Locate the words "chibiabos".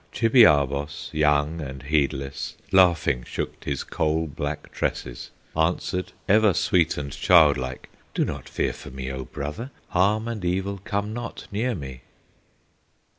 0.11-1.11